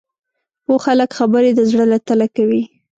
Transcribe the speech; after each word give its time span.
پوه 0.63 0.79
خلک 0.85 1.09
خبرې 1.19 1.51
د 1.55 1.61
زړه 1.69 1.85
له 1.91 1.97
تله 2.07 2.27
کوي 2.35 2.63